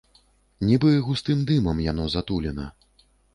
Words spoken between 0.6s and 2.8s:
Нібы густым дымам яно затулена.